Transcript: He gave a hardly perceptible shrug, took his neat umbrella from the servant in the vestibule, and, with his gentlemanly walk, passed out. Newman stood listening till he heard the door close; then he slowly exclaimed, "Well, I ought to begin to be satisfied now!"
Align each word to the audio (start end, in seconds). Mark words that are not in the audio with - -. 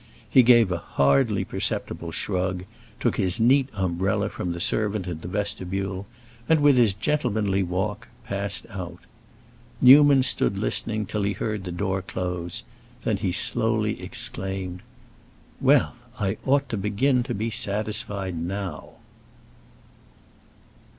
He 0.27 0.41
gave 0.41 0.71
a 0.71 0.77
hardly 0.79 1.45
perceptible 1.45 2.11
shrug, 2.11 2.63
took 2.99 3.17
his 3.17 3.39
neat 3.39 3.69
umbrella 3.75 4.29
from 4.29 4.51
the 4.51 4.59
servant 4.59 5.05
in 5.05 5.19
the 5.21 5.27
vestibule, 5.27 6.07
and, 6.49 6.59
with 6.59 6.75
his 6.75 6.95
gentlemanly 6.95 7.61
walk, 7.61 8.07
passed 8.25 8.65
out. 8.71 9.01
Newman 9.79 10.23
stood 10.23 10.57
listening 10.57 11.05
till 11.05 11.21
he 11.21 11.33
heard 11.33 11.65
the 11.65 11.71
door 11.71 12.01
close; 12.01 12.63
then 13.03 13.17
he 13.17 13.31
slowly 13.31 14.01
exclaimed, 14.01 14.81
"Well, 15.59 15.93
I 16.19 16.37
ought 16.47 16.67
to 16.69 16.77
begin 16.77 17.21
to 17.21 17.35
be 17.35 17.51
satisfied 17.51 18.35
now!" 18.41 18.93